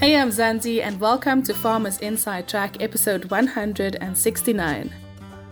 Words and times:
Hey, 0.00 0.16
I'm 0.16 0.30
Zanzi, 0.30 0.80
and 0.80 1.00
welcome 1.00 1.42
to 1.42 1.52
Farmers 1.52 1.98
Inside 1.98 2.46
Track, 2.46 2.80
episode 2.80 3.32
169. 3.32 4.94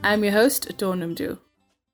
I'm 0.05 0.23
your 0.23 0.33
host, 0.33 0.79
Dawn. 0.79 1.03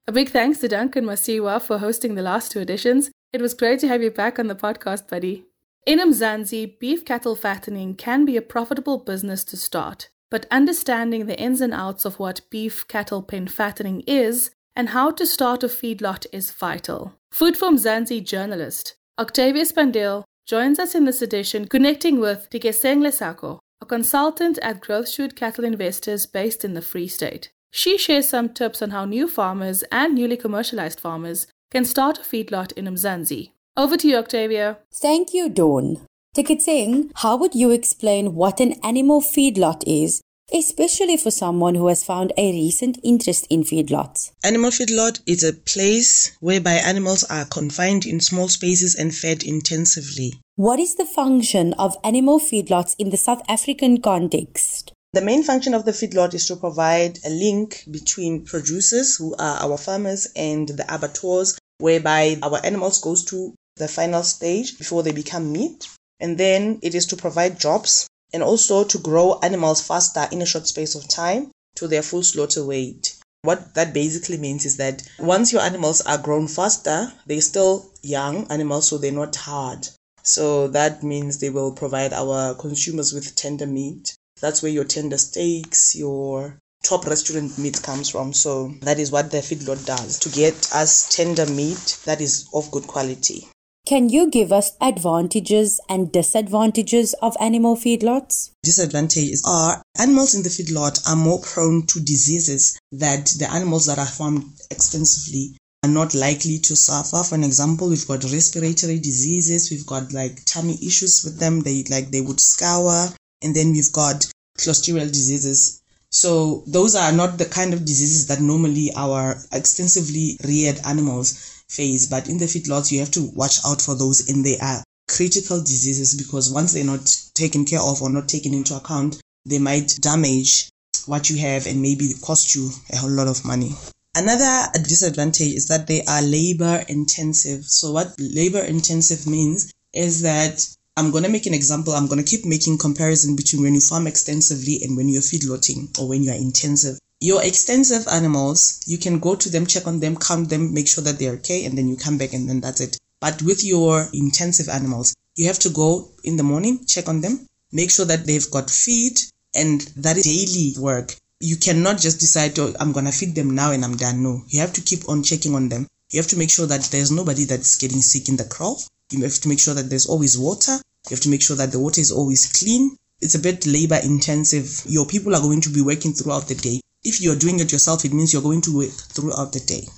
A 0.07 0.13
big 0.13 0.29
thanks 0.29 0.59
to 0.59 0.69
Duncan 0.69 1.07
Masiwa 1.07 1.63
for 1.63 1.79
hosting 1.79 2.15
the 2.15 2.21
last 2.21 2.53
two 2.53 2.61
editions. 2.61 3.11
It 3.33 3.41
was 3.41 3.55
great 3.55 3.81
to 3.81 3.89
have 3.89 4.03
you 4.03 4.11
back 4.11 4.39
on 4.39 4.49
the 4.49 4.55
podcast, 4.55 5.09
buddy. 5.09 5.47
In 5.87 5.99
Mzansi, 5.99 6.79
beef 6.79 7.07
cattle 7.07 7.35
fattening 7.35 7.95
can 7.95 8.27
be 8.27 8.37
a 8.37 8.43
profitable 8.43 8.99
business 8.99 9.45
to 9.45 9.57
start, 9.57 10.11
but 10.31 10.45
understanding 10.51 11.25
the 11.25 11.41
ins 11.41 11.63
and 11.63 11.73
outs 11.73 12.05
of 12.05 12.19
what 12.19 12.43
beef 12.51 12.87
cattle 12.87 13.23
pen 13.23 13.49
fattening 13.49 14.03
is 14.07 14.51
and 14.77 14.91
how 14.91 15.11
to 15.11 15.27
start 15.27 15.65
a 15.65 15.69
feedlot 15.69 16.27
is 16.35 16.51
vital. 16.51 17.15
Food 17.31 17.57
for 17.57 17.71
Mzansi 17.71 18.23
journalist 18.23 18.97
Octavia 19.19 19.65
Spandiel 19.65 20.25
joins 20.47 20.79
us 20.79 20.95
in 20.95 21.05
this 21.05 21.23
edition 21.23 21.67
connecting 21.69 22.19
with 22.19 22.49
Tikeseng 22.51 22.99
Lesako, 22.99 23.59
a 23.81 23.87
consultant 23.87 24.59
at 24.63 24.81
Growth 24.81 25.09
Shoot 25.09 25.37
Cattle 25.37 25.65
Investors 25.65 26.27
based 26.27 26.65
in 26.65 26.75
the 26.75 26.83
Free 26.83 27.09
State. 27.09 27.51
She 27.71 27.97
shares 27.97 28.29
some 28.29 28.51
tips 28.51 28.83
on 28.83 28.91
how 28.91 29.05
new 29.05 29.27
farmers 29.29 29.83
and 29.91 30.15
newly 30.15 30.37
commercialized 30.37 31.01
farmers 31.01 31.47
can 31.71 31.85
start 31.85 32.19
a 32.19 32.23
feedlot 32.23 32.73
in 32.73 32.85
Mzansi. 32.85 33.53
Over 33.77 33.97
to 33.97 34.09
you, 34.09 34.17
Octavia. 34.17 34.79
Thank 34.93 35.33
you, 35.33 35.49
Dawn. 35.49 36.07
Tiketsing, 36.37 37.11
how 37.17 37.37
would 37.37 37.55
you 37.55 37.71
explain 37.71 38.35
what 38.35 38.61
an 38.61 38.75
animal 38.83 39.21
feedlot 39.21 39.83
is 39.87 40.21
especially 40.53 41.17
for 41.17 41.31
someone 41.31 41.75
who 41.75 41.87
has 41.89 42.05
found 42.05 42.33
a 42.37 42.53
recent 42.53 42.99
interest 43.03 43.47
in 43.49 43.63
feedlots. 43.65 44.33
Animal 44.45 44.71
feedlot 44.71 45.21
is 45.27 45.43
a 45.43 45.53
place 45.53 46.37
whereby 46.41 46.75
animals 46.75 47.25
are 47.25 47.45
confined 47.47 48.05
in 48.05 48.21
small 48.21 48.49
spaces 48.49 48.95
and 48.95 49.15
fed 49.15 49.43
intensively. 49.43 50.35
What 50.57 50.79
is 50.79 50.97
the 50.97 51.07
function 51.07 51.73
of 51.75 51.97
animal 52.05 52.39
feedlots 52.39 52.95
in 52.99 53.11
the 53.11 53.17
South 53.17 53.43
African 53.49 54.01
context? 54.01 54.93
The 55.15 55.23
main 55.23 55.43
function 55.43 55.75
of 55.75 55.85
the 55.85 55.93
feedlot 55.93 56.35
is 56.35 56.47
to 56.47 56.57
provide 56.57 57.19
a 57.25 57.31
link 57.31 57.85
between 57.91 58.45
producers, 58.45 59.17
who 59.17 59.35
are 59.39 59.59
our 59.61 59.77
farmers, 59.77 60.27
and 60.37 60.69
the 60.69 60.87
abattoirs, 60.95 61.59
whereby 61.79 62.39
our 62.43 62.65
animals 62.65 62.99
goes 62.99 63.25
to 63.27 63.55
the 63.77 63.89
final 63.89 64.23
stage 64.23 64.79
before 64.79 65.03
they 65.03 65.13
become 65.13 65.53
meat. 65.53 65.89
And 66.21 66.39
then 66.39 66.79
it 66.83 66.95
is 66.95 67.07
to 67.07 67.17
provide 67.17 67.59
jobs 67.59 68.07
and 68.33 68.43
also 68.43 68.85
to 68.85 68.99
grow 68.99 69.39
animals 69.43 69.81
faster 69.81 70.27
in 70.33 70.43
a 70.43 70.47
short 70.47 70.67
space 70.67 70.95
of 70.95 71.09
time 71.09 71.51
to 71.77 71.89
their 71.89 72.03
full 72.03 72.23
slaughter 72.23 72.65
weight. 72.65 73.17
What 73.43 73.75
that 73.75 73.93
basically 73.93 74.39
means 74.39 74.65
is 74.65 74.77
that 74.77 75.03
once 75.19 75.53
your 75.53 75.63
animals 75.63 76.01
are 76.03 76.19
grown 76.19 76.47
faster, 76.47 77.13
they're 77.27 77.41
still 77.41 77.91
young 78.01 78.47
animals, 78.53 78.89
so 78.89 78.99
they're 78.99 79.11
not 79.11 79.35
hard. 79.35 79.89
So 80.23 80.69
that 80.69 81.03
means 81.03 81.39
they 81.39 81.51
will 81.51 81.73
provide 81.73 82.13
our 82.13 82.55
consumers 82.55 83.13
with 83.13 83.35
tender 83.35 83.67
meat. 83.67 84.15
That's 84.41 84.63
where 84.63 84.71
your 84.71 84.85
tender 84.85 85.19
steaks, 85.19 85.97
your 85.97 86.57
top 86.85 87.07
restaurant 87.07 87.59
meat 87.59 87.83
comes 87.83 88.09
from. 88.09 88.33
So 88.33 88.75
that 88.83 89.01
is 89.01 89.11
what 89.11 89.31
the 89.33 89.39
feedlot 89.39 89.85
does 89.85 90.21
to 90.21 90.29
get 90.29 90.73
us 90.73 91.15
tender 91.15 91.47
meat 91.47 91.99
that 92.05 92.21
is 92.21 92.47
of 92.55 92.71
good 92.71 92.87
quality. 92.87 93.49
Can 93.85 94.09
you 94.09 94.31
give 94.31 94.53
us 94.53 94.77
advantages 94.81 95.81
and 95.89 96.13
disadvantages 96.13 97.15
of 97.21 97.37
animal 97.41 97.77
feedlots? 97.77 98.53
Disadvantages 98.63 99.43
are 99.45 99.83
animals 99.99 100.37
in 100.37 100.45
the 100.45 100.51
feedlot 100.51 101.03
are 101.11 101.17
more 101.17 101.41
prone 101.41 101.85
to 101.89 101.99
diseases 101.99 102.79
that 102.93 103.27
the 103.41 103.51
animals 103.51 103.87
that 103.87 103.99
are 103.99 104.07
farmed 104.07 104.45
extensively 104.71 105.57
are 105.83 105.91
not 105.91 106.15
likely 106.15 106.59
to 106.59 106.77
suffer. 106.77 107.25
For 107.25 107.35
an 107.35 107.43
example, 107.43 107.89
we've 107.89 108.07
got 108.07 108.23
respiratory 108.23 109.01
diseases, 109.01 109.73
we've 109.73 109.87
got 109.87 110.13
like 110.13 110.45
tummy 110.45 110.75
issues 110.75 111.25
with 111.25 111.41
them, 111.41 111.61
they 111.61 111.83
like 111.91 112.13
they 112.13 112.21
would 112.21 112.39
scour, 112.39 113.09
and 113.43 113.53
then 113.53 113.73
we've 113.73 113.93
got 113.93 114.31
clostridial 114.59 115.09
diseases. 115.09 115.83
So 116.09 116.63
those 116.69 116.95
are 116.95 117.11
not 117.11 117.37
the 117.37 117.47
kind 117.47 117.75
of 117.75 117.85
diseases 117.85 118.29
that 118.29 118.41
normally 118.41 118.93
our 118.95 119.43
extensively 119.51 120.39
reared 120.45 120.79
animals 120.85 121.62
phase. 121.73 122.07
But 122.07 122.29
in 122.29 122.39
the 122.39 122.47
feedlots, 122.47 122.93
you 122.93 123.01
have 123.01 123.11
to 123.13 123.31
watch 123.35 123.59
out 123.65 123.81
for 123.81 123.95
those, 123.95 124.29
and 124.29 124.45
they 124.45 124.59
are 124.59 124.85
critical 125.09 125.61
diseases 125.61 126.15
because 126.15 126.51
once 126.51 126.73
they're 126.73 126.85
not 126.85 127.05
taken 127.35 127.65
care 127.65 127.81
of 127.81 128.03
or 128.03 128.11
not 128.11 128.29
taken 128.29 128.55
into 128.55 128.77
account, 128.77 129.21
they 129.45 129.59
might 129.59 129.99
damage 130.01 130.71
what 131.07 131.29
you 131.31 131.37
have 131.39 131.67
and 131.67 131.83
maybe 131.83 132.15
cost 132.23 132.55
you 132.55 132.71
a 132.93 132.97
whole 132.97 133.11
lot 133.11 133.27
of 133.27 133.45
money. 133.45 133.73
Another 134.15 134.71
disadvantage 134.81 135.55
is 135.55 135.67
that 135.69 135.87
they 135.87 136.03
are 136.05 136.23
labor 136.23 136.85
intensive. 136.89 137.65
So, 137.65 137.93
what 137.93 138.15
labor 138.19 138.61
intensive 138.61 139.27
means 139.27 139.73
is 139.93 140.23
that 140.23 140.67
I'm 140.97 141.11
going 141.11 141.25
to 141.25 141.31
make 141.31 141.47
an 141.47 141.55
example. 141.55 141.95
I'm 141.95 142.07
going 142.07 142.23
to 142.23 142.31
keep 142.31 142.45
making 142.45 142.79
comparison 142.79 143.37
between 143.37 143.63
when 143.63 143.75
you 143.75 143.81
farm 143.81 144.07
extensively 144.07 144.81
and 144.83 144.97
when 144.97 145.09
you're 145.09 145.23
feedlotting 145.23 145.99
or 145.99 146.09
when 146.09 146.23
you're 146.23 146.35
intensive 146.35 146.99
your 147.23 147.41
extensive 147.45 148.09
animals, 148.09 148.81
you 148.85 148.99
can 148.99 149.21
go 149.21 149.37
to 149.37 149.49
them, 149.49 149.65
check 149.65 149.87
on 149.87 150.01
them, 150.01 150.17
count 150.17 150.51
them, 150.51 150.75
make 150.75 150.89
sure 150.89 151.05
that 151.05 151.21
they're 151.21 151.35
okay, 151.35 151.65
and 151.65 151.79
then 151.79 151.89
you 151.89 151.97
come 151.97 152.19
back 152.19 152.33
and 152.33 152.49
then 152.49 152.61
that's 152.61 152.81
it. 152.81 152.99
But 153.21 153.41
with 153.43 153.63
your 153.63 154.09
intensive 154.13 154.69
animals, 154.69 155.15
you 155.37 155.47
have 155.47 155.61
to 155.61 155.71
go 155.71 156.09
in 156.25 156.37
the 156.37 156.43
morning, 156.43 156.85
check 156.85 157.09
on 157.09 157.21
them, 157.21 157.47
make 157.71 157.93
sure 157.93 158.07
that 158.07 158.27
they've 158.27 158.51
got 158.51 158.69
feed, 158.69 159.21
and 159.55 159.83
that 159.99 160.17
is 160.17 160.25
daily 160.25 160.75
work. 160.83 161.15
You 161.39 161.57
cannot 161.57 162.01
just 162.01 162.19
decide, 162.19 162.59
oh, 162.59 162.75
I'm 162.81 162.91
going 162.91 163.07
to 163.07 163.13
feed 163.13 163.37
them 163.37 163.55
now 163.55 163.71
and 163.71 163.85
I'm 163.85 163.97
done. 163.97 164.21
No, 164.23 164.43
you 164.49 164.59
have 164.59 164.73
to 164.73 164.81
keep 164.81 165.09
on 165.09 165.23
checking 165.23 165.55
on 165.55 165.69
them. 165.69 165.87
You 166.11 166.19
have 166.19 166.31
to 166.31 166.37
make 166.37 166.51
sure 166.51 166.67
that 166.67 166.83
there's 166.91 167.13
nobody 167.13 167.45
that's 167.45 167.77
getting 167.79 168.01
sick 168.01 168.29
in 168.29 168.37
the 168.37 168.45
kraal. 168.45 168.83
You 169.11 169.23
have 169.23 169.41
to 169.41 169.49
make 169.49 169.61
sure 169.61 169.75
that 169.75 169.89
there's 169.89 170.07
always 170.07 170.37
water. 170.37 170.73
You 171.09 171.15
have 171.15 171.21
to 171.21 171.29
make 171.29 171.43
sure 171.43 171.57
that 171.57 171.71
the 171.71 171.79
water 171.79 172.01
is 172.01 172.11
always 172.11 172.53
clean. 172.53 172.97
It's 173.21 173.37
a 173.37 173.39
bit 173.39 173.65
labor 173.65 174.01
intensive. 174.03 174.83
Your 174.87 175.07
people 175.07 175.37
are 175.37 175.41
going 175.41 175.61
to 175.61 175.71
be 175.71 175.83
working 175.83 176.15
throughout 176.15 176.49
the 176.49 176.57
day. 176.57 176.81
If 177.05 177.21
you're 177.21 177.37
doing 177.37 177.59
it 177.61 177.73
yourself, 177.73 178.05
it 178.05 178.13
means 178.13 178.33
you're 178.33 178.43
going 178.43 178.61
to 178.63 178.77
work 178.77 178.91
throughout 178.91 179.53
the 179.53 179.61
day. 179.61 179.89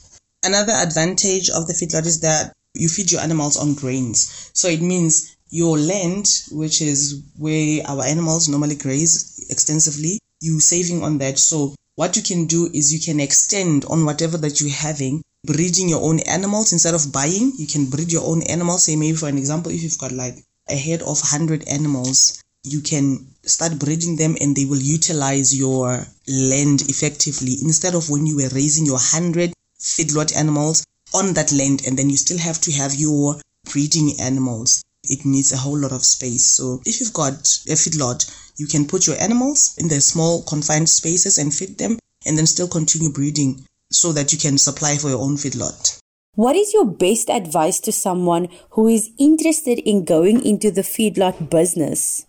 Another 0.43 0.73
advantage 0.73 1.51
of 1.51 1.67
the 1.67 1.75
feedlot 1.75 2.07
is 2.07 2.21
that 2.21 2.53
you 2.75 2.89
feed 2.89 3.13
your 3.13 3.21
animals 3.21 3.57
on 3.57 3.75
grains. 3.75 4.51
So 4.53 4.69
it 4.69 4.81
means 4.83 5.37
your 5.51 5.79
land, 5.79 6.29
which 6.51 6.83
is 6.83 7.23
where 7.39 7.83
our 7.87 8.03
animals 8.05 8.49
normally 8.49 8.75
graze 8.75 9.47
extensively, 9.51 10.19
you 10.41 10.61
saving 10.61 11.03
on 11.03 11.19
that. 11.19 11.39
So 11.39 11.75
what 11.97 12.17
you 12.17 12.23
can 12.23 12.47
do 12.47 12.69
is 12.73 12.93
you 12.93 13.01
can 13.01 13.21
extend 13.21 13.85
on 13.85 14.05
whatever 14.05 14.37
that 14.39 14.61
you're 14.61 14.71
having, 14.71 15.23
breeding 15.47 15.89
your 15.89 16.03
own 16.03 16.21
animals 16.21 16.73
instead 16.73 16.95
of 16.95 17.13
buying. 17.13 17.53
You 17.57 17.67
can 17.67 17.87
breed 17.87 18.11
your 18.11 18.25
own 18.25 18.43
animals. 18.43 18.85
Say 18.85 18.97
maybe 18.97 19.17
for 19.17 19.29
an 19.29 19.39
example, 19.39 19.71
if 19.71 19.83
you've 19.83 19.99
got 19.99 20.13
like 20.13 20.43
a 20.69 20.77
head 20.77 21.03
of 21.03 21.21
100 21.21 21.69
animals, 21.69 22.43
you 22.65 22.81
can 22.81 23.27
start 23.43 23.79
breeding 23.79 24.17
them 24.17 24.37
and 24.41 24.57
they 24.57 24.65
will 24.65 24.81
utilize 24.81 25.57
your 25.57 26.07
land 26.27 26.83
effectively. 26.89 27.57
Instead 27.63 27.95
of 27.95 28.09
when 28.09 28.27
you 28.27 28.37
were 28.37 28.49
raising 28.49 28.87
your 28.87 28.95
100 28.95 29.53
feedlot 29.79 30.35
animals 30.35 30.85
on 31.15 31.35
that 31.35 31.53
land 31.53 31.87
and 31.87 31.99
then 31.99 32.09
you 32.09 32.17
still 32.17 32.39
have 32.39 32.61
to 32.63 32.73
have 32.73 32.95
your 32.95 33.37
breeding 33.71 34.19
animals 34.21 34.83
it 35.07 35.25
needs 35.27 35.53
a 35.53 35.57
whole 35.57 35.79
lot 35.79 35.93
of 35.93 36.03
space. 36.03 36.47
So 36.57 36.81
if 36.87 37.01
you've 37.01 37.13
got 37.13 37.35
a 37.35 37.77
feedlot 37.77 38.25
you 38.57 38.67
can 38.67 38.87
put 38.87 39.07
your 39.07 39.21
animals 39.21 39.75
in 39.79 39.89
the 39.89 40.01
small 40.01 40.43
confined 40.43 40.89
spaces 40.89 41.39
and 41.39 41.53
feed 41.53 41.77
them 41.77 41.99
and 42.25 42.39
then 42.39 42.47
still 42.47 42.69
continue 42.69 43.13
breeding 43.13 43.67
so 43.91 44.13
that 44.13 44.33
you 44.33 44.39
can 44.39 44.57
supply 44.57 44.97
for 44.97 45.11
your 45.11 45.21
own 45.21 45.37
feedlot. 45.37 45.99
What 46.35 46.57
is 46.57 46.73
your 46.73 46.87
best 46.87 47.29
advice 47.29 47.79
to 47.81 47.93
someone 47.93 48.49
who 48.71 48.89
is 48.89 49.11
interested 49.19 49.79
in 49.79 50.05
going 50.05 50.45
into 50.45 50.71
the 50.71 50.83
feedlot 50.83 51.51
business 51.51 52.27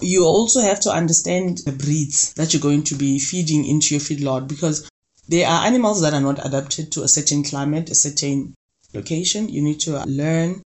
you 0.00 0.24
also 0.24 0.60
have 0.60 0.80
to 0.80 0.90
understand 0.90 1.58
the 1.58 1.72
breeds 1.72 2.32
that 2.34 2.52
you're 2.52 2.62
going 2.62 2.82
to 2.84 2.94
be 2.94 3.18
feeding 3.18 3.64
into 3.64 3.94
your 3.94 4.00
feedlot 4.00 4.46
because 4.46 4.88
there 5.28 5.48
are 5.48 5.66
animals 5.66 6.02
that 6.02 6.14
are 6.14 6.20
not 6.20 6.44
adapted 6.44 6.92
to 6.92 7.02
a 7.02 7.08
certain 7.08 7.42
climate, 7.42 7.90
a 7.90 7.94
certain 7.94 8.54
location. 8.92 9.48
You 9.48 9.62
need 9.62 9.80
to 9.80 10.04
learn, 10.04 10.62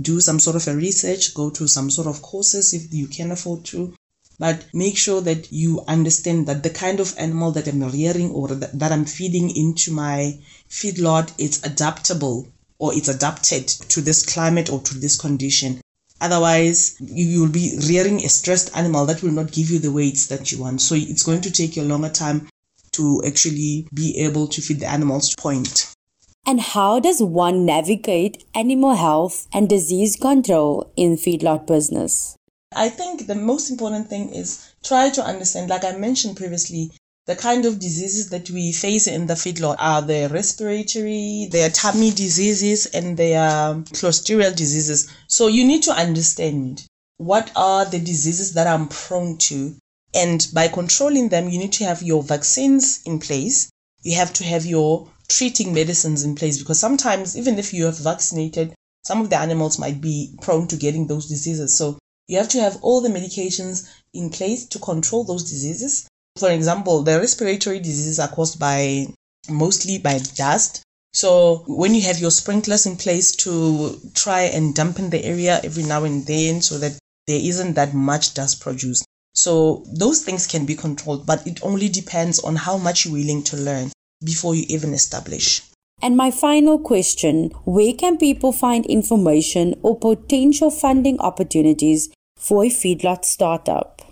do 0.00 0.20
some 0.20 0.38
sort 0.38 0.56
of 0.56 0.68
a 0.68 0.76
research, 0.76 1.34
go 1.34 1.50
to 1.50 1.66
some 1.66 1.90
sort 1.90 2.06
of 2.06 2.22
courses 2.22 2.72
if 2.74 2.92
you 2.92 3.06
can 3.06 3.30
afford 3.30 3.64
to. 3.66 3.94
But 4.38 4.66
make 4.74 4.96
sure 4.98 5.20
that 5.20 5.52
you 5.52 5.84
understand 5.86 6.46
that 6.48 6.62
the 6.62 6.70
kind 6.70 7.00
of 7.00 7.14
animal 7.16 7.52
that 7.52 7.68
I'm 7.68 7.82
rearing 7.82 8.30
or 8.30 8.48
that 8.48 8.92
I'm 8.92 9.04
feeding 9.04 9.54
into 9.56 9.92
my 9.92 10.38
feedlot 10.68 11.32
is 11.38 11.62
adaptable 11.64 12.48
or 12.78 12.94
it's 12.94 13.08
adapted 13.08 13.68
to 13.68 14.00
this 14.00 14.24
climate 14.24 14.70
or 14.70 14.80
to 14.80 14.98
this 14.98 15.16
condition. 15.16 15.80
Otherwise, 16.24 16.96
you 17.00 17.42
will 17.42 17.50
be 17.50 17.78
rearing 17.86 18.24
a 18.24 18.30
stressed 18.30 18.74
animal 18.74 19.04
that 19.04 19.22
will 19.22 19.30
not 19.30 19.52
give 19.52 19.68
you 19.68 19.78
the 19.78 19.92
weights 19.92 20.28
that 20.28 20.50
you 20.50 20.58
want. 20.58 20.80
So 20.80 20.94
it's 20.94 21.22
going 21.22 21.42
to 21.42 21.50
take 21.50 21.76
you 21.76 21.82
a 21.82 21.84
longer 21.84 22.08
time 22.08 22.48
to 22.92 23.22
actually 23.26 23.86
be 23.92 24.16
able 24.20 24.46
to 24.48 24.62
feed 24.62 24.80
the 24.80 24.86
animals 24.86 25.34
point. 25.36 25.92
And 26.46 26.62
how 26.62 26.98
does 26.98 27.22
one 27.22 27.66
navigate 27.66 28.42
animal 28.54 28.94
health 28.94 29.46
and 29.52 29.68
disease 29.68 30.16
control 30.16 30.90
in 30.96 31.16
feedlot 31.16 31.66
business? 31.66 32.38
I 32.74 32.88
think 32.88 33.26
the 33.26 33.34
most 33.34 33.70
important 33.70 34.08
thing 34.08 34.30
is 34.30 34.74
try 34.82 35.10
to 35.10 35.22
understand, 35.22 35.68
like 35.68 35.84
I 35.84 35.92
mentioned 35.92 36.38
previously, 36.38 36.90
the 37.26 37.36
kind 37.36 37.64
of 37.64 37.78
diseases 37.78 38.28
that 38.30 38.50
we 38.50 38.70
face 38.70 39.06
in 39.06 39.26
the 39.26 39.34
feedlot 39.34 39.76
are 39.78 40.02
the 40.02 40.28
respiratory, 40.30 41.48
their 41.50 41.70
tummy 41.70 42.10
diseases, 42.10 42.86
and 42.86 43.16
their 43.16 43.74
clostridial 43.96 44.54
diseases. 44.54 45.08
So 45.26 45.46
you 45.46 45.64
need 45.64 45.84
to 45.84 45.92
understand 45.92 46.86
what 47.16 47.50
are 47.56 47.86
the 47.86 47.98
diseases 47.98 48.52
that 48.52 48.66
I'm 48.66 48.88
prone 48.88 49.38
to. 49.38 49.74
And 50.12 50.46
by 50.52 50.68
controlling 50.68 51.30
them, 51.30 51.48
you 51.48 51.58
need 51.58 51.72
to 51.74 51.84
have 51.84 52.02
your 52.02 52.22
vaccines 52.22 53.00
in 53.06 53.18
place. 53.20 53.70
You 54.02 54.16
have 54.16 54.32
to 54.34 54.44
have 54.44 54.66
your 54.66 55.08
treating 55.28 55.72
medicines 55.72 56.24
in 56.24 56.34
place 56.34 56.58
because 56.58 56.78
sometimes, 56.78 57.36
even 57.38 57.58
if 57.58 57.72
you 57.72 57.86
have 57.86 57.98
vaccinated, 57.98 58.74
some 59.02 59.22
of 59.22 59.30
the 59.30 59.38
animals 59.38 59.78
might 59.78 60.00
be 60.00 60.34
prone 60.42 60.68
to 60.68 60.76
getting 60.76 61.06
those 61.06 61.26
diseases. 61.26 61.74
So 61.74 61.98
you 62.28 62.36
have 62.38 62.48
to 62.50 62.60
have 62.60 62.78
all 62.82 63.00
the 63.00 63.08
medications 63.08 63.88
in 64.12 64.28
place 64.30 64.66
to 64.66 64.78
control 64.78 65.24
those 65.24 65.44
diseases. 65.44 66.06
For 66.36 66.50
example, 66.50 67.02
the 67.02 67.20
respiratory 67.20 67.78
diseases 67.78 68.18
are 68.18 68.28
caused 68.28 68.58
by 68.58 69.06
mostly 69.48 69.98
by 69.98 70.18
dust. 70.34 70.82
So 71.12 71.62
when 71.68 71.94
you 71.94 72.02
have 72.02 72.18
your 72.18 72.32
sprinklers 72.32 72.86
in 72.86 72.96
place 72.96 73.36
to 73.36 74.00
try 74.14 74.42
and 74.42 74.74
dampen 74.74 75.10
the 75.10 75.24
area 75.24 75.60
every 75.62 75.84
now 75.84 76.02
and 76.04 76.26
then 76.26 76.60
so 76.60 76.78
that 76.78 76.98
there 77.28 77.40
isn't 77.40 77.74
that 77.74 77.94
much 77.94 78.34
dust 78.34 78.60
produced. 78.60 79.04
So 79.32 79.84
those 79.92 80.24
things 80.24 80.46
can 80.46 80.66
be 80.66 80.74
controlled, 80.74 81.26
but 81.26 81.46
it 81.46 81.62
only 81.62 81.88
depends 81.88 82.40
on 82.40 82.56
how 82.56 82.78
much 82.78 83.04
you're 83.04 83.14
willing 83.14 83.42
to 83.44 83.56
learn 83.56 83.92
before 84.24 84.54
you 84.54 84.64
even 84.68 84.92
establish. 84.92 85.62
And 86.02 86.16
my 86.16 86.30
final 86.30 86.78
question 86.78 87.50
where 87.64 87.92
can 87.94 88.18
people 88.18 88.52
find 88.52 88.84
information 88.86 89.74
or 89.82 89.98
potential 89.98 90.70
funding 90.70 91.18
opportunities 91.20 92.10
for 92.36 92.64
a 92.64 92.68
feedlot 92.68 93.24
startup? 93.24 94.03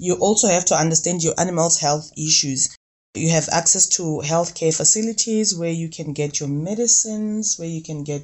You 0.00 0.14
also 0.14 0.46
have 0.46 0.64
to 0.66 0.76
understand 0.76 1.24
your 1.24 1.34
animal's 1.38 1.78
health 1.78 2.12
issues. 2.16 2.68
You 3.14 3.30
have 3.30 3.48
access 3.50 3.86
to 3.96 4.22
healthcare 4.24 4.72
facilities 4.72 5.56
where 5.56 5.72
you 5.72 5.88
can 5.88 6.12
get 6.12 6.38
your 6.38 6.48
medicines, 6.48 7.58
where 7.58 7.68
you 7.68 7.82
can 7.82 8.04
get 8.04 8.22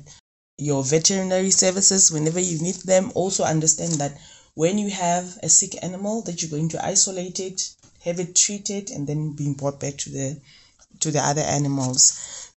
your 0.56 0.84
veterinary 0.84 1.50
services 1.50 2.12
whenever 2.12 2.38
you 2.38 2.60
need 2.60 2.76
them. 2.76 3.10
Also, 3.16 3.42
understand 3.42 3.94
that 3.94 4.16
when 4.54 4.78
you 4.78 4.88
have 4.90 5.36
a 5.42 5.48
sick 5.48 5.82
animal, 5.82 6.22
that 6.22 6.40
you're 6.40 6.50
going 6.50 6.68
to 6.68 6.84
isolate 6.84 7.40
it, 7.40 7.74
have 8.02 8.20
it 8.20 8.36
treated, 8.36 8.90
and 8.90 9.08
then 9.08 9.32
being 9.32 9.54
brought 9.54 9.80
back 9.80 9.96
to 9.98 10.10
the 10.10 10.40
to 11.00 11.10
the 11.10 11.18
other 11.20 11.42
animals. 11.42 12.52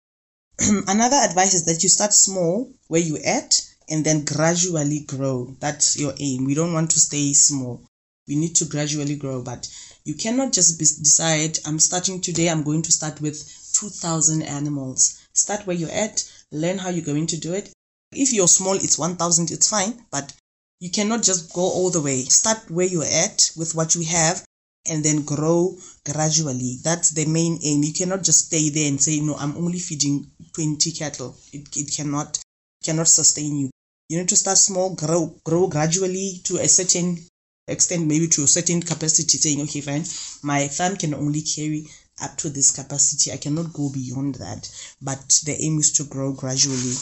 Another 0.59 1.17
advice 1.17 1.55
is 1.55 1.65
that 1.65 1.83
you 1.83 1.89
start 1.89 2.13
small 2.13 2.71
where 2.89 3.01
you 3.01 3.17
at 3.19 3.63
and 3.89 4.05
then 4.05 4.25
gradually 4.25 5.01
grow. 5.01 5.57
That's 5.59 5.97
your 5.99 6.13
aim. 6.19 6.45
We 6.45 6.55
don't 6.55 6.75
want 6.75 6.91
to 6.91 7.01
stay 7.01 7.33
small. 7.33 7.81
We 8.27 8.37
need 8.37 8.57
to 8.57 8.65
gradually 8.65 9.17
grow, 9.17 9.43
but 9.43 9.69
you 10.05 10.15
cannot 10.15 10.53
just 10.53 10.79
decide, 10.79 11.59
I'm 11.65 11.79
starting 11.79 12.21
today, 12.21 12.49
I'm 12.49 12.63
going 12.63 12.83
to 12.83 12.93
start 12.93 13.21
with 13.21 13.39
2,000 13.73 14.43
animals. 14.43 15.19
Start 15.33 15.67
where 15.67 15.77
you're 15.77 15.91
at, 15.91 16.25
learn 16.51 16.79
how 16.79 16.89
you're 16.91 17.05
going 17.05 17.27
to 17.29 17.37
do 17.37 17.55
it. 17.55 17.73
If 18.13 18.33
you're 18.33 18.49
small, 18.49 18.75
it's 18.75 18.99
1,000, 18.99 19.51
it's 19.51 19.69
fine, 19.69 20.05
but 20.11 20.33
you 20.81 20.91
cannot 20.91 21.23
just 21.23 21.53
go 21.53 21.63
all 21.63 21.91
the 21.91 22.01
way. 22.01 22.25
Start 22.25 22.71
where 22.71 22.87
you're 22.87 23.05
at 23.05 23.51
with 23.57 23.75
what 23.75 23.95
you 23.95 24.05
have 24.05 24.45
and 24.89 25.05
then 25.05 25.23
grow 25.23 25.77
gradually. 26.05 26.79
That's 26.83 27.11
the 27.11 27.27
main 27.27 27.59
aim. 27.63 27.83
You 27.83 27.93
cannot 27.93 28.23
just 28.23 28.47
stay 28.47 28.69
there 28.71 28.89
and 28.89 29.03
say, 29.03 29.21
no, 29.21 29.35
I'm 29.37 29.57
only 29.57 29.79
feeding 29.79 30.31
20 30.53 30.93
cattle. 30.93 31.37
It, 31.53 31.77
it 31.77 31.93
cannot 31.95 32.39
cannot 32.85 33.09
sustain 33.09 33.57
you. 33.57 33.71
You 34.09 34.19
need 34.19 34.29
to 34.29 34.37
start 34.37 34.59
small, 34.59 34.95
grow 34.95 35.35
grow 35.45 35.67
gradually 35.67 36.41
to 36.45 36.59
a 36.59 36.69
certain 36.69 37.27
extent, 37.69 38.07
maybe 38.07 38.29
to 38.29 38.45
a 38.45 38.49
certain 38.49 38.81
capacity, 38.81 39.39
saying, 39.39 39.61
okay, 39.63 39.81
fine, 39.81 40.05
my 40.43 40.69
farm 40.69 40.97
can 40.97 41.15
only 41.15 41.43
carry 41.43 41.89
up 42.23 42.37
to 42.39 42.49
this 42.49 42.71
capacity. 42.71 43.33
I 43.33 43.37
cannot 43.37 43.73
go 43.73 43.91
beyond 43.91 44.37
that. 44.37 44.71
But 45.03 45.41
the 45.45 45.57
aim 45.61 45.79
is 45.79 45.93
to 45.93 46.05
grow 46.05 46.33
gradually. 46.33 46.95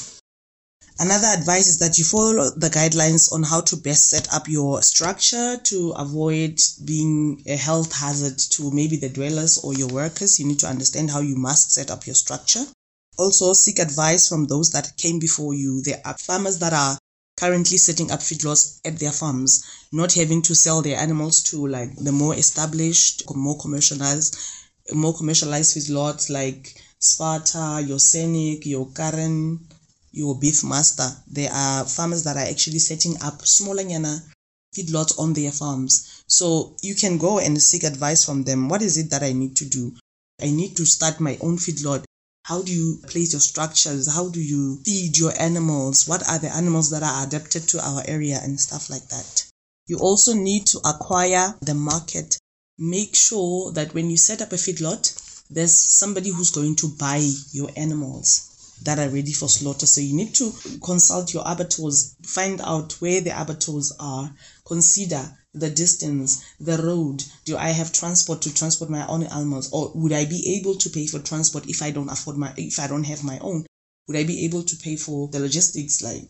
Another 0.99 1.27
advice 1.27 1.67
is 1.67 1.79
that 1.79 1.99
you 1.99 2.05
follow 2.05 2.51
the 2.51 2.71
guidelines 2.71 3.33
on 3.33 3.43
how 3.43 3.61
to 3.63 3.77
best 3.77 4.11
set 4.11 4.33
up 4.33 4.49
your 4.49 4.81
structure 4.81 5.57
to 5.65 5.91
avoid 5.91 6.61
being 6.85 7.43
a 7.47 7.57
health 7.57 7.93
hazard 7.93 8.39
to 8.39 8.71
maybe 8.71 8.97
the 8.97 9.09
dwellers 9.09 9.59
or 9.59 9.75
your 9.75 9.89
workers. 9.89 10.39
You 10.39 10.47
need 10.47 10.61
to 10.61 10.69
understand 10.69 11.11
how 11.11 11.21
you 11.21 11.35
must 11.35 11.73
set 11.73 11.91
up 11.91 12.07
your 12.07 12.15
structure. 12.15 12.65
Also, 13.19 13.53
seek 13.55 13.81
advice 13.81 14.29
from 14.29 14.47
those 14.47 14.71
that 14.71 14.97
came 14.97 15.19
before 15.19 15.55
you. 15.55 15.83
There 15.83 16.01
are 16.05 16.17
farmers 16.17 16.61
that 16.61 16.73
are 16.73 16.97
currently 17.37 17.77
setting 17.77 18.11
up 18.11 18.21
feedlots 18.21 18.81
at 18.85 18.99
their 18.99 19.13
farms, 19.13 19.65
not 19.93 20.13
having 20.13 20.43
to 20.43 20.55
sell 20.55 20.83
their 20.83 20.99
animals 20.99 21.43
to 21.43 21.67
like 21.67 21.95
the 21.97 22.13
more 22.13 22.35
established, 22.35 23.23
more 23.35 23.59
commercialized, 23.59 24.39
more 24.93 25.17
commercialized 25.17 25.77
feedlots 25.77 26.31
like 26.31 26.81
Sparta, 26.99 27.85
your 27.87 27.99
Sernick, 27.99 28.65
your 28.67 28.89
Karan, 28.91 29.61
your 30.13 30.37
Beefmaster. 30.37 31.15
There 31.27 31.51
are 31.53 31.85
farmers 31.85 32.23
that 32.25 32.37
are 32.37 32.49
actually 32.49 32.79
setting 32.79 33.21
up 33.23 33.45
smaller 33.47 33.83
nyana 33.83 34.23
feedlots 34.75 35.19
on 35.19 35.33
their 35.33 35.53
farms. 35.53 36.23
So 36.27 36.77
you 36.83 36.95
can 36.95 37.19
go 37.19 37.39
and 37.39 37.61
seek 37.61 37.85
advice 37.85 38.25
from 38.25 38.45
them. 38.45 38.69
What 38.69 38.83
is 38.83 38.97
it 38.97 39.11
that 39.11 39.23
I 39.23 39.33
need 39.33 39.57
to 39.57 39.65
do? 39.65 39.93
I 40.41 40.51
need 40.51 40.77
to 40.77 40.87
start 40.87 41.21
my 41.21 41.39
own 41.41 41.59
feedlot. 41.59 42.05
How 42.45 42.61
do 42.61 42.71
you 42.71 42.99
place 43.07 43.33
your 43.33 43.41
structures? 43.41 44.07
How 44.07 44.29
do 44.29 44.39
you 44.39 44.77
feed 44.85 45.17
your 45.17 45.33
animals? 45.41 46.07
What 46.07 46.29
are 46.29 46.39
the 46.39 46.55
animals 46.55 46.91
that 46.91 47.03
are 47.03 47.27
adapted 47.27 47.67
to 47.69 47.83
our 47.83 48.03
area 48.07 48.39
and 48.43 48.61
stuff 48.61 48.91
like 48.91 49.09
that? 49.09 49.47
You 49.87 49.99
also 49.99 50.35
need 50.35 50.67
to 50.67 50.79
acquire 50.85 51.55
the 51.63 51.73
market. 51.73 52.37
Make 52.77 53.15
sure 53.15 53.73
that 53.73 53.95
when 53.95 54.11
you 54.11 54.19
set 54.19 54.43
up 54.43 54.53
a 54.53 54.57
feedlot, 54.57 55.47
there's 55.49 55.75
somebody 55.75 56.29
who's 56.29 56.51
going 56.51 56.77
to 56.77 56.89
buy 56.89 57.27
your 57.53 57.71
animals 57.77 58.77
that 58.83 58.99
are 58.99 59.09
ready 59.09 59.33
for 59.33 59.49
slaughter. 59.49 59.87
So 59.87 60.03
you 60.03 60.15
need 60.15 60.35
to 60.35 60.53
consult 60.85 61.33
your 61.33 61.45
abattoirs, 61.47 62.15
find 62.27 62.61
out 62.61 63.01
where 63.01 63.23
the 63.23 63.41
abattoirs 63.41 63.91
are, 63.99 64.31
consider 64.67 65.35
the 65.55 65.71
distance, 65.71 66.45
the 66.61 66.79
road. 66.79 67.25
Do 67.45 67.57
I 67.57 67.69
have 67.69 67.93
transport 67.93 68.43
to 68.43 68.55
transport 68.55 68.91
my 68.91 69.07
own 69.07 69.23
animals, 69.25 69.71
or 69.73 69.93
would 69.95 70.13
I 70.13 70.25
be 70.25 70.59
able 70.59 70.77
to 70.77 70.91
pay 70.91 71.07
for 71.07 71.21
transport 71.21 71.69
if 71.69 71.83
I 71.83 71.91
don't 71.91 72.11
afford 72.11 72.37
my 72.37 72.53
if 72.57 72.79
I 72.79 72.87
don't 72.87 73.05
have 73.05 73.25
my 73.25 73.39
own? 73.39 73.67
Would 74.09 74.17
I 74.17 74.25
be 74.25 74.45
able 74.45 74.63
to 74.65 74.77
pay 74.77 74.97
for 74.97 75.29
the 75.29 75.41
logistics? 75.41 76.03
Like 76.03 76.29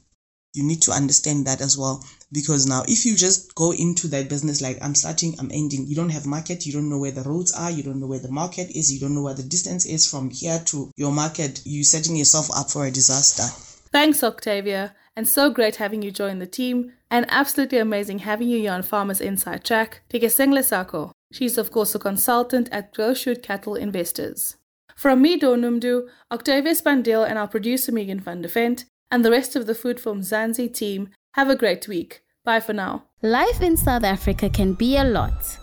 you 0.54 0.62
need 0.62 0.80
to 0.82 0.92
understand 0.92 1.46
that 1.46 1.60
as 1.60 1.76
well 1.76 2.02
because 2.32 2.66
now 2.66 2.82
if 2.88 3.04
you 3.04 3.16
just 3.16 3.54
go 3.54 3.72
into 3.72 4.08
that 4.08 4.28
business 4.28 4.62
like 4.62 4.78
i'm 4.80 4.94
starting 4.94 5.34
i'm 5.38 5.50
ending 5.52 5.86
you 5.86 5.96
don't 5.96 6.10
have 6.10 6.26
market 6.26 6.64
you 6.64 6.72
don't 6.72 6.88
know 6.88 6.98
where 6.98 7.10
the 7.10 7.22
roads 7.22 7.52
are 7.52 7.70
you 7.70 7.82
don't 7.82 8.00
know 8.00 8.06
where 8.06 8.20
the 8.20 8.30
market 8.30 8.70
is 8.70 8.92
you 8.92 9.00
don't 9.00 9.14
know 9.14 9.22
where 9.22 9.34
the 9.34 9.42
distance 9.42 9.84
is 9.84 10.08
from 10.08 10.30
here 10.30 10.60
to 10.64 10.90
your 10.96 11.12
market 11.12 11.60
you're 11.64 11.84
setting 11.84 12.16
yourself 12.16 12.48
up 12.56 12.70
for 12.70 12.86
a 12.86 12.90
disaster 12.90 13.42
thanks 13.90 14.22
octavia 14.22 14.94
and 15.16 15.28
so 15.28 15.50
great 15.50 15.76
having 15.76 16.02
you 16.02 16.10
join 16.10 16.38
the 16.38 16.46
team 16.46 16.92
and 17.14 17.26
absolutely 17.28 17.78
amazing 17.78 18.18
having 18.18 18.48
you 18.48 18.58
here 18.58 18.72
on 18.72 18.82
farmers 18.82 19.20
inside 19.20 19.64
track 19.64 20.02
Tikeseng 20.10 20.52
Lesako. 20.52 21.12
she's 21.32 21.56
of 21.56 21.70
course 21.70 21.94
a 21.94 21.98
consultant 21.98 22.68
at 22.72 22.92
Growshoot 22.92 23.40
Cattle 23.40 23.76
Investors 23.76 24.56
from 24.94 25.22
me, 25.22 25.38
Donumdu, 25.38 26.08
Octavia 26.30 26.72
Spandiel, 26.72 27.28
and 27.28 27.38
our 27.38 27.48
producer 27.48 27.92
Megan 27.92 28.20
van 28.20 28.42
de 28.42 28.48
Vent, 28.48 28.84
and 29.10 29.24
the 29.24 29.30
rest 29.30 29.56
of 29.56 29.66
the 29.66 29.74
Food 29.74 30.00
for 30.00 30.14
Mzansi 30.14 30.72
team, 30.72 31.10
have 31.34 31.50
a 31.50 31.56
great 31.56 31.88
week. 31.88 32.22
Bye 32.44 32.60
for 32.60 32.72
now. 32.72 33.04
Life 33.22 33.60
in 33.60 33.76
South 33.76 34.04
Africa 34.04 34.48
can 34.48 34.74
be 34.74 34.96
a 34.96 35.04
lot. 35.04 35.58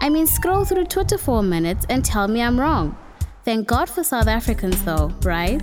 I 0.00 0.08
mean, 0.10 0.26
scroll 0.26 0.64
through 0.64 0.86
Twitter 0.86 1.16
for 1.16 1.38
a 1.38 1.42
minute 1.42 1.86
and 1.88 2.04
tell 2.04 2.28
me 2.28 2.42
I'm 2.42 2.60
wrong. 2.60 2.96
Thank 3.44 3.68
God 3.68 3.88
for 3.88 4.04
South 4.04 4.26
Africans, 4.26 4.82
though, 4.84 5.10
right? 5.22 5.62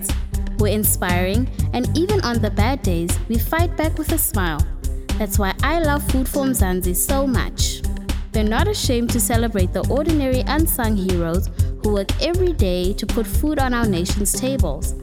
We're 0.57 0.73
inspiring, 0.73 1.49
and 1.73 1.95
even 1.97 2.21
on 2.21 2.41
the 2.41 2.51
bad 2.51 2.81
days, 2.81 3.17
we 3.27 3.37
fight 3.37 3.75
back 3.75 3.97
with 3.97 4.11
a 4.11 4.17
smile. 4.17 4.65
That's 5.21 5.37
why 5.37 5.53
I 5.61 5.77
love 5.77 6.01
Food 6.11 6.27
for 6.27 6.45
Mzansi 6.45 6.95
so 6.95 7.27
much. 7.27 7.83
They're 8.31 8.43
not 8.43 8.67
ashamed 8.67 9.11
to 9.11 9.19
celebrate 9.19 9.71
the 9.71 9.87
ordinary 9.87 10.39
unsung 10.47 10.95
heroes 10.95 11.47
who 11.83 11.93
work 11.93 12.09
every 12.23 12.53
day 12.53 12.93
to 12.93 13.05
put 13.05 13.27
food 13.27 13.59
on 13.59 13.71
our 13.71 13.85
nation's 13.85 14.33
tables 14.33 14.93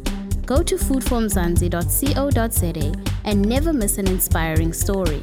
go 0.44 0.60
to 0.62 0.74
foodformzansi.co.za 0.74 2.92
and 3.24 3.46
never 3.46 3.72
miss 3.72 3.98
an 3.98 4.08
inspiring 4.08 4.72
story. 4.72 5.22